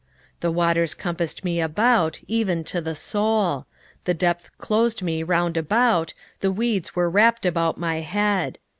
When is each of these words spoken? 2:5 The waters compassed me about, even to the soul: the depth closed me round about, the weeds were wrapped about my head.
2:5 0.37 0.39
The 0.39 0.51
waters 0.51 0.93
compassed 0.95 1.43
me 1.45 1.61
about, 1.61 2.21
even 2.27 2.63
to 2.63 2.81
the 2.81 2.95
soul: 2.95 3.67
the 4.05 4.15
depth 4.15 4.49
closed 4.57 5.03
me 5.03 5.21
round 5.21 5.57
about, 5.57 6.15
the 6.39 6.51
weeds 6.51 6.95
were 6.95 7.07
wrapped 7.07 7.45
about 7.45 7.77
my 7.77 7.97
head. 7.97 8.57